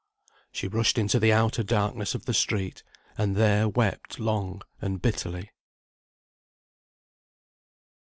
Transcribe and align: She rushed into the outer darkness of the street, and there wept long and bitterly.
She 0.51 0.67
rushed 0.67 0.97
into 0.97 1.19
the 1.19 1.31
outer 1.31 1.61
darkness 1.61 2.15
of 2.15 2.25
the 2.25 2.33
street, 2.33 2.81
and 3.19 3.35
there 3.35 3.69
wept 3.69 4.19
long 4.19 4.63
and 4.81 4.99
bitterly. 4.99 5.51